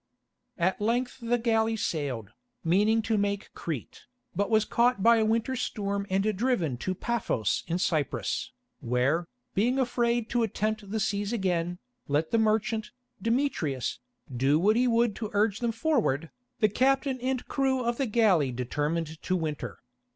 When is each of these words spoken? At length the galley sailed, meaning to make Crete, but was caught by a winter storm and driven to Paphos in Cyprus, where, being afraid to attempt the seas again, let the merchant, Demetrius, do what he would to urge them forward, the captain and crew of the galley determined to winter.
At 0.57 0.81
length 0.81 1.19
the 1.21 1.37
galley 1.37 1.75
sailed, 1.75 2.31
meaning 2.63 3.03
to 3.03 3.19
make 3.19 3.53
Crete, 3.53 4.07
but 4.35 4.49
was 4.49 4.65
caught 4.65 5.03
by 5.03 5.17
a 5.17 5.25
winter 5.25 5.55
storm 5.55 6.07
and 6.09 6.35
driven 6.35 6.75
to 6.77 6.95
Paphos 6.95 7.63
in 7.67 7.77
Cyprus, 7.77 8.51
where, 8.79 9.27
being 9.53 9.77
afraid 9.77 10.27
to 10.31 10.41
attempt 10.41 10.89
the 10.89 10.99
seas 10.99 11.31
again, 11.31 11.77
let 12.07 12.31
the 12.31 12.39
merchant, 12.39 12.89
Demetrius, 13.21 13.99
do 14.35 14.57
what 14.57 14.75
he 14.75 14.87
would 14.87 15.15
to 15.17 15.29
urge 15.33 15.59
them 15.59 15.71
forward, 15.71 16.31
the 16.61 16.67
captain 16.67 17.21
and 17.21 17.47
crew 17.47 17.83
of 17.83 17.97
the 17.97 18.07
galley 18.07 18.51
determined 18.51 19.21
to 19.21 19.35
winter. 19.35 19.81